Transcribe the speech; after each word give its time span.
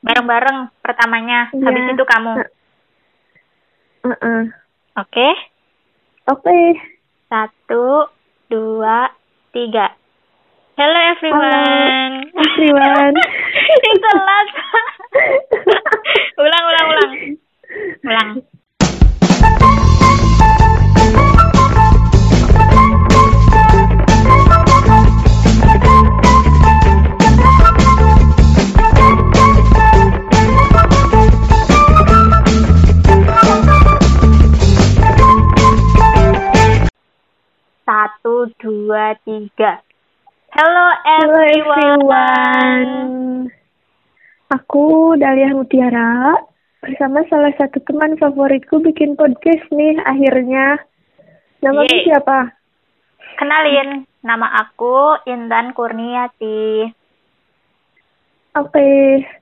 Bareng-bareng 0.00 0.58
pertamanya, 0.80 1.52
Iya. 1.52 1.64
habis 1.64 1.84
itu 1.92 2.04
kamu. 2.04 2.32
Heeh. 4.00 4.42
Oke? 4.96 5.28
Oke. 6.30 6.60
Satu, 7.28 8.10
dua, 8.48 9.12
tiga. 9.52 9.94
Hello 10.74 11.00
everyone. 11.12 12.14
everyone. 12.32 13.14
Ih, 13.86 13.96
telat. 14.00 14.48
ulang, 16.42 16.64
ulang, 16.64 16.86
ulang. 16.88 17.12
Ulang. 18.00 18.28
Satu, 38.40 38.56
dua, 38.56 39.12
tiga. 39.20 39.84
Hello 40.48 40.86
Hello 41.04 41.44
everyone. 41.44 42.08
everyone. 42.08 43.52
Aku 44.48 45.12
Dahlia 45.20 45.52
Mutiara 45.52 46.40
bersama 46.80 47.20
salah 47.28 47.52
satu 47.60 47.84
teman 47.84 48.16
favoritku 48.16 48.80
bikin 48.80 49.12
podcast 49.12 49.68
nih 49.68 50.00
akhirnya. 50.08 50.80
Namamu 51.60 51.84
Yeay. 51.84 52.08
siapa? 52.08 52.56
Kenalin, 53.36 54.08
nama 54.24 54.48
aku 54.64 55.20
Intan 55.28 55.76
Kurniati. 55.76 56.88
Oke, 58.56 58.88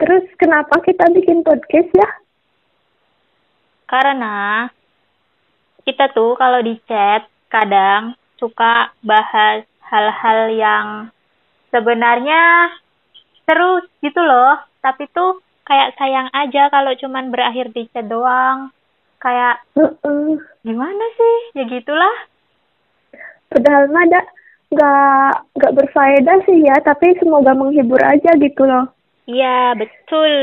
terus 0.00 0.24
kenapa 0.40 0.80
kita 0.80 1.12
bikin 1.12 1.44
podcast 1.44 1.92
ya? 1.92 2.10
Karena 3.92 4.64
kita 5.84 6.08
tuh 6.16 6.32
kalau 6.40 6.64
di 6.64 6.80
chat 6.88 7.28
kadang 7.52 8.16
suka 8.36 8.92
bahas 9.02 9.64
hal-hal 9.86 10.40
yang 10.52 10.86
sebenarnya 11.70 12.72
seru 13.46 13.84
gitu 14.02 14.20
loh, 14.20 14.58
tapi 14.82 15.06
tuh 15.14 15.40
kayak 15.66 15.94
sayang 15.98 16.30
aja 16.34 16.70
kalau 16.70 16.92
cuman 16.98 17.30
berakhir 17.30 17.70
di 17.74 17.86
chat 17.90 18.06
doang. 18.06 18.70
Kayak 19.16 19.64
gimana 20.62 21.04
sih? 21.16 21.36
Ya 21.56 21.64
gitulah. 21.66 22.16
Padahal 23.50 23.88
mah 23.90 24.04
ada 24.04 24.20
nggak 24.66 25.30
nggak 25.56 25.74
berfaedah 25.78 26.38
sih 26.44 26.58
ya, 26.66 26.76
tapi 26.82 27.14
semoga 27.18 27.54
menghibur 27.54 28.02
aja 28.02 28.34
gitu 28.36 28.62
loh. 28.66 28.90
Iya, 29.26 29.74
betul. 29.74 30.34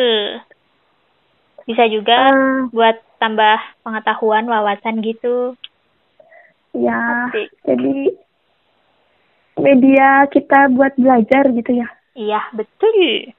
Bisa 1.63 1.87
juga 1.87 2.31
Eh, 2.31 2.67
buat 2.75 2.99
tambah 3.19 3.59
pengetahuan, 3.87 4.47
wawasan 4.51 4.99
gitu. 4.99 5.55
Ya, 6.73 7.29
Asik. 7.29 7.47
jadi 7.63 7.97
media 9.57 10.25
kita 10.29 10.73
buat 10.73 10.93
belajar 10.97 11.49
gitu 11.53 11.71
ya. 11.77 11.87
Iya, 12.13 12.41
betul. 12.53 13.33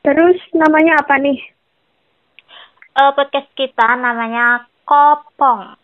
Terus 0.00 0.38
namanya 0.54 1.02
apa 1.02 1.18
nih? 1.18 1.38
Eh, 2.90 3.12
podcast 3.14 3.48
kita 3.54 3.86
namanya 3.96 4.66
Kopong. 4.82 5.78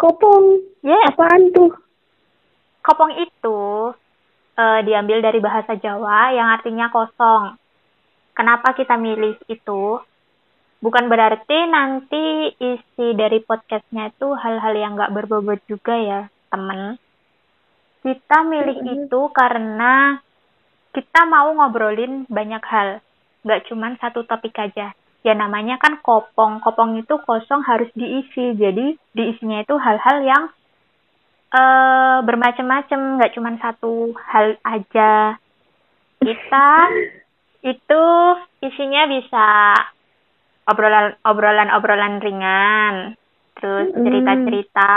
Kopong. 0.00 0.44
Yes, 0.80 1.12
Apaan 1.12 1.52
tuh? 1.52 1.72
Kopong 2.80 3.12
itu 3.20 3.60
eh, 4.56 4.80
diambil 4.84 5.20
dari 5.20 5.40
bahasa 5.44 5.76
Jawa 5.76 6.32
yang 6.32 6.48
artinya 6.48 6.88
kosong. 6.88 7.60
Kenapa 8.34 8.72
kita 8.74 8.96
milih 8.96 9.36
itu? 9.46 10.00
Bukan 10.84 11.08
berarti 11.08 11.58
nanti 11.72 12.52
isi 12.60 13.16
dari 13.16 13.40
podcastnya 13.40 14.12
itu 14.12 14.36
hal-hal 14.36 14.76
yang 14.76 15.00
nggak 15.00 15.16
berbobot 15.16 15.64
juga 15.64 15.96
ya, 15.96 16.20
temen. 16.52 17.00
Kita 18.04 18.44
milih 18.44 18.84
Mhm. 18.84 19.08
itu 19.08 19.20
karena 19.32 20.20
kita 20.92 21.24
mau 21.24 21.48
ngobrolin 21.56 22.28
banyak 22.28 22.60
hal. 22.68 23.00
Nggak 23.48 23.64
cuman 23.72 23.96
satu 23.96 24.28
topik 24.28 24.52
aja. 24.60 24.92
Ya 25.24 25.32
namanya 25.32 25.80
kan 25.80 26.04
kopong. 26.04 26.60
Kopong 26.60 27.00
itu 27.00 27.16
kosong 27.24 27.64
harus 27.64 27.88
diisi. 27.96 28.52
Jadi 28.52 29.00
diisinya 29.16 29.64
itu 29.64 29.80
hal-hal 29.80 30.20
yang 30.20 30.44
eh 31.54 32.18
bermacam-macam, 32.28 33.00
nggak 33.16 33.32
cuma 33.32 33.56
satu 33.56 34.12
hal 34.20 34.60
aja. 34.60 35.40
Kita 36.20 36.68
itu 37.72 38.04
isinya 38.60 39.08
bisa 39.08 39.48
obrolan 40.64 41.16
obrolan 41.24 41.70
obrolan 41.72 42.14
ringan, 42.20 42.94
terus 43.60 43.92
Mm. 43.92 44.02
cerita-cerita, 44.04 44.92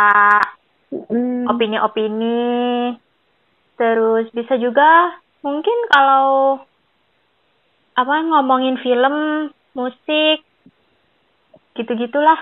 Hmm. 1.11 1.44
opini-opini, 1.51 2.95
terus 3.75 4.31
bisa 4.31 4.55
juga 4.55 5.19
mungkin 5.44 5.78
kalau 5.91 6.59
apa 7.97 8.16
ngomongin 8.29 8.79
film, 8.79 9.50
musik, 9.75 10.39
gitu-gitulah. 11.75 12.39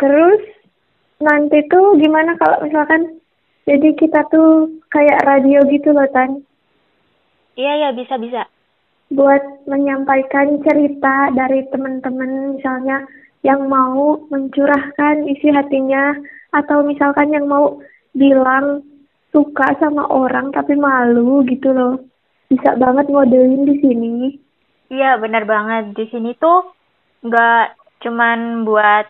Terus 0.00 0.42
nanti 1.22 1.62
tuh 1.70 1.94
gimana 2.02 2.34
kalau 2.34 2.66
misalkan 2.66 3.22
jadi 3.62 3.94
kita 3.94 4.26
tuh 4.26 4.82
kayak 4.90 5.22
radio 5.22 5.62
gitu 5.70 5.94
loh 5.94 6.08
Tan 6.10 6.42
Iya 7.54 7.72
ya 7.78 7.88
bisa 7.94 8.16
bisa. 8.18 8.48
Buat 9.12 9.68
menyampaikan 9.68 10.60
cerita 10.64 11.30
dari 11.36 11.68
teman-teman 11.68 12.56
misalnya 12.56 13.04
yang 13.42 13.66
mau 13.68 14.22
mencurahkan 14.30 15.26
isi 15.28 15.52
hatinya 15.52 16.16
atau 16.54 16.84
misalkan 16.86 17.32
yang 17.32 17.48
mau 17.48 17.80
bilang 18.16 18.84
suka 19.32 19.76
sama 19.80 20.04
orang 20.08 20.52
tapi 20.52 20.76
malu 20.76 21.44
gitu 21.48 21.72
loh 21.72 21.94
bisa 22.52 22.76
banget 22.76 23.08
ngodelin 23.08 23.64
di 23.64 23.76
sini 23.80 24.14
Iya, 24.92 25.16
benar 25.16 25.48
banget. 25.48 25.96
Di 25.96 26.04
sini 26.12 26.36
tuh 26.36 26.68
nggak 27.24 27.64
cuman 28.04 28.68
buat 28.68 29.08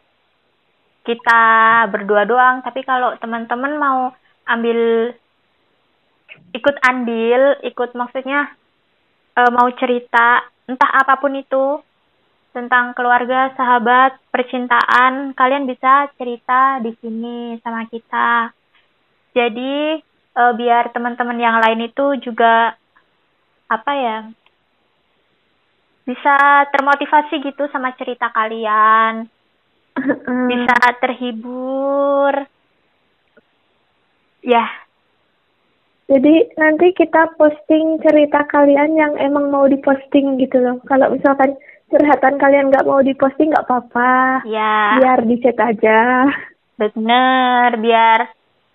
kita 1.03 1.43
berdua 1.91 2.23
doang, 2.23 2.63
tapi 2.63 2.87
kalau 2.87 3.19
teman-teman 3.19 3.75
mau 3.83 4.15
ambil 4.47 5.11
ikut 6.55 6.77
andil, 6.87 7.59
ikut 7.67 7.91
maksudnya 7.99 8.55
eh, 9.37 9.51
mau 9.53 9.69
cerita 9.77 10.45
entah 10.69 10.91
apa 10.93 11.19
pun 11.19 11.35
itu 11.35 11.81
tentang 12.53 12.93
keluarga, 12.93 13.49
sahabat, 13.57 14.21
percintaan, 14.29 15.33
kalian 15.33 15.65
bisa 15.65 16.13
cerita 16.21 16.79
di 16.85 16.93
sini 17.01 17.57
sama 17.65 17.89
kita. 17.89 18.53
Jadi 19.33 19.99
eh, 20.37 20.53
biar 20.57 20.93
teman-teman 20.93 21.39
yang 21.41 21.57
lain 21.61 21.89
itu 21.89 22.21
juga 22.21 22.77
apa 23.73 23.93
ya 23.97 24.19
bisa 26.03 26.67
termotivasi 26.75 27.41
gitu 27.47 27.71
sama 27.71 27.95
cerita 27.95 28.29
kalian, 28.35 29.31
bisa 30.51 30.75
terhibur. 30.99 32.35
Ya, 34.43 34.67
Jadi 36.13 36.35
nanti 36.61 36.93
kita 36.93 37.41
posting 37.41 37.97
cerita 38.05 38.45
kalian 38.45 39.01
yang 39.01 39.13
emang 39.17 39.49
mau 39.49 39.65
diposting 39.65 40.37
gitu 40.37 40.61
loh. 40.61 40.77
Kalau 40.85 41.09
misalkan 41.09 41.57
curhatan 41.89 42.37
kalian 42.37 42.69
nggak 42.69 42.85
mau 42.85 43.01
diposting 43.01 43.49
nggak 43.49 43.65
apa-apa. 43.65 44.45
ya, 44.45 45.01
Biar 45.01 45.25
di 45.25 45.41
chat 45.41 45.57
aja. 45.57 46.29
bener. 46.77 47.81
Biar 47.81 48.29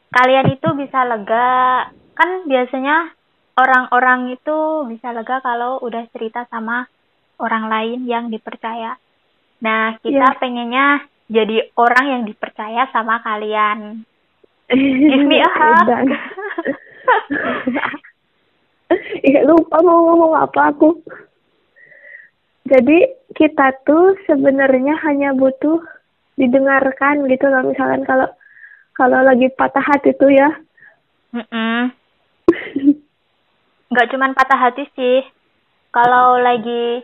kalian 0.10 0.50
itu 0.50 0.68
bisa 0.74 1.06
lega. 1.06 1.86
Kan 2.18 2.50
biasanya 2.50 3.14
orang-orang 3.54 4.34
itu 4.34 4.58
bisa 4.90 5.14
lega 5.14 5.38
kalau 5.38 5.78
udah 5.86 6.10
cerita 6.10 6.50
sama 6.50 6.90
orang 7.38 7.70
lain 7.70 8.10
yang 8.10 8.34
dipercaya. 8.34 8.98
Nah, 9.62 10.02
kita 10.02 10.34
Iya. 10.34 10.40
pengennya 10.42 10.88
jadi 11.30 11.70
orang 11.78 12.06
yang 12.10 12.24
dipercaya 12.26 12.90
sama 12.90 13.22
kalian. 13.22 14.02
Give 14.74 15.26
me 15.26 15.38
a 15.38 15.50
hug. 15.54 15.86
Ih, 19.28 19.44
lupa 19.44 19.84
mau 19.84 20.00
ngomong 20.08 20.34
apa 20.38 20.72
aku. 20.72 21.04
Jadi 22.68 23.00
kita 23.36 23.72
tuh 23.88 24.16
sebenarnya 24.28 25.00
hanya 25.08 25.32
butuh 25.36 25.80
didengarkan 26.36 27.28
gitu 27.32 27.48
loh. 27.48 27.64
Misalkan 27.68 28.04
kalau 28.04 28.28
kalau 28.96 29.20
lagi 29.24 29.48
patah 29.56 29.84
hati 29.84 30.12
tuh 30.16 30.32
ya. 30.32 30.50
Mm-mm. 31.36 31.92
nggak 33.92 34.08
cuman 34.12 34.32
patah 34.36 34.60
hati 34.60 34.88
sih. 34.96 35.24
Kalau 35.92 36.40
lagi 36.40 37.04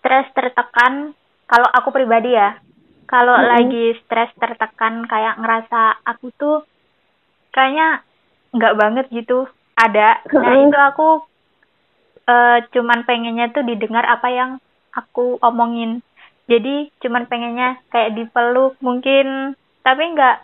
stres 0.00 0.26
tertekan, 0.34 1.14
kalau 1.46 1.68
aku 1.70 1.92
pribadi 1.92 2.32
ya, 2.32 2.56
kalau 3.04 3.36
Mm-mm. 3.36 3.50
lagi 3.52 3.84
stres 4.02 4.32
tertekan 4.40 5.04
kayak 5.04 5.36
ngerasa 5.36 6.00
aku 6.08 6.32
tuh 6.40 6.64
kayaknya 7.52 8.00
nggak 8.52 8.76
banget 8.76 9.06
gitu 9.10 9.48
ada. 9.76 10.20
Nah 10.28 10.54
itu 10.60 10.78
aku 10.78 11.08
eh, 12.28 12.58
cuman 12.72 13.02
pengennya 13.08 13.50
tuh 13.50 13.64
didengar 13.64 14.04
apa 14.04 14.28
yang 14.28 14.50
aku 14.92 15.40
omongin. 15.40 16.04
Jadi 16.46 16.92
cuman 17.00 17.24
pengennya 17.26 17.80
kayak 17.88 18.12
dipeluk 18.18 18.76
mungkin, 18.84 19.56
tapi 19.82 20.02
nggak 20.12 20.36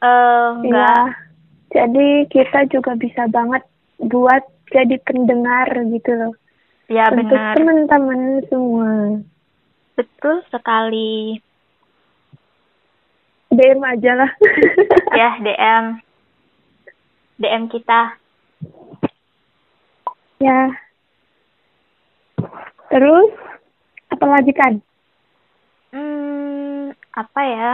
eh, 0.00 0.48
nggak 0.64 1.04
Iya. 1.04 1.22
Jadi 1.74 2.30
kita 2.30 2.70
juga 2.70 2.94
bisa 2.94 3.26
banget 3.26 3.66
buat 3.98 4.46
jadi 4.70 4.94
pendengar 5.02 5.66
gitu 5.90 6.10
loh. 6.14 6.34
ya 6.86 7.10
Untuk 7.10 7.34
benar 7.34 7.58
teman-teman 7.58 8.46
semua. 8.46 9.18
betul 9.98 10.38
sekali. 10.54 11.42
DM 13.50 13.82
aja 13.82 14.12
lah. 14.18 14.30
Ya 15.18 15.34
DM 15.42 16.03
DM 17.40 17.66
kita. 17.66 18.18
ya. 20.38 20.60
Terus 22.92 23.30
apa 24.12 24.26
lagi 24.28 24.52
kan? 24.54 24.78
Hmm, 25.90 26.94
apa 27.14 27.40
ya? 27.42 27.72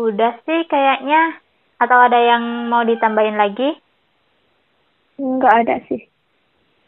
Udah 0.00 0.32
sih 0.42 0.66
kayaknya. 0.66 1.38
Atau 1.80 1.96
ada 1.96 2.20
yang 2.20 2.68
mau 2.68 2.84
ditambahin 2.84 3.40
lagi? 3.40 3.72
Enggak 5.16 5.54
ada 5.64 5.76
sih. 5.88 6.04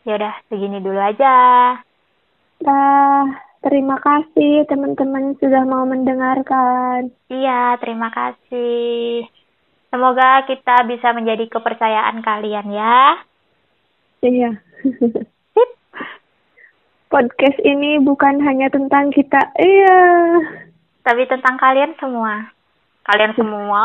Ya 0.04 0.18
udah, 0.18 0.34
segini 0.50 0.82
dulu 0.82 0.98
aja. 0.98 1.34
Dah, 2.60 3.24
terima 3.62 3.96
kasih 4.02 4.66
teman-teman 4.66 5.38
sudah 5.38 5.62
mau 5.64 5.86
mendengarkan. 5.86 7.14
Iya, 7.30 7.78
terima 7.78 8.10
kasih. 8.10 9.24
Semoga 9.88 10.44
kita 10.50 10.84
bisa 10.90 11.14
menjadi 11.14 11.46
kepercayaan 11.48 12.20
kalian 12.20 12.68
ya. 12.74 12.98
Iya. 14.22 14.50
Sip. 15.54 15.70
Podcast 17.08 17.58
ini 17.62 18.02
bukan 18.02 18.42
hanya 18.42 18.68
tentang 18.68 19.14
kita. 19.14 19.40
Iya. 19.58 20.00
Tapi 21.02 21.22
tentang 21.30 21.58
kalian 21.58 21.92
semua. 21.98 22.52
Kalian 23.04 23.32
semua. 23.34 23.84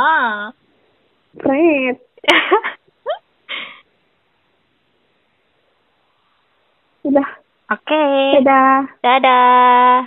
Great. 1.37 2.01
Oke. 7.67 8.03
Dadah. 8.39 8.79
Dadah. 9.03 9.97